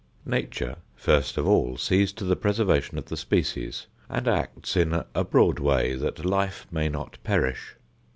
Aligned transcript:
Nature, 0.25 0.77
first 0.95 1.37
of 1.37 1.47
all, 1.47 1.77
sees 1.77 2.11
to 2.11 2.23
the 2.25 2.35
preservation 2.35 2.97
of 2.97 3.05
the 3.05 3.15
species, 3.15 3.85
and 4.09 4.27
acts 4.27 4.75
in 4.75 4.99
a 5.13 5.23
broad 5.23 5.59
way 5.59 5.93
that 5.93 6.25
life 6.25 6.65
may 6.71 6.89
not 6.89 7.19
perish. 7.23 7.75